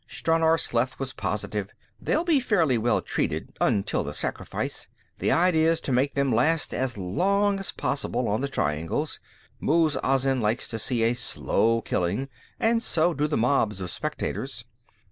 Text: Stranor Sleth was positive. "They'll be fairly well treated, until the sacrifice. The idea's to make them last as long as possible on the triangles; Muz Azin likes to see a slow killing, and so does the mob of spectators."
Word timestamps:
Stranor 0.09 0.57
Sleth 0.59 0.97
was 0.97 1.13
positive. 1.13 1.69
"They'll 2.01 2.23
be 2.23 2.39
fairly 2.39 2.75
well 2.79 3.03
treated, 3.03 3.53
until 3.61 4.03
the 4.03 4.15
sacrifice. 4.15 4.87
The 5.19 5.31
idea's 5.31 5.79
to 5.81 5.91
make 5.91 6.15
them 6.15 6.33
last 6.33 6.73
as 6.73 6.97
long 6.97 7.59
as 7.59 7.71
possible 7.71 8.27
on 8.27 8.41
the 8.41 8.47
triangles; 8.47 9.19
Muz 9.59 9.97
Azin 10.03 10.41
likes 10.41 10.67
to 10.69 10.79
see 10.79 11.03
a 11.03 11.13
slow 11.13 11.83
killing, 11.83 12.29
and 12.59 12.81
so 12.81 13.13
does 13.13 13.29
the 13.29 13.37
mob 13.37 13.73
of 13.73 13.91
spectators." 13.91 14.65